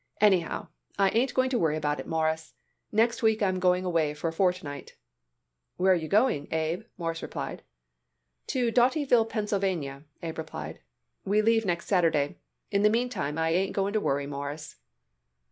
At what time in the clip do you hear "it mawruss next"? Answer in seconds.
1.99-3.21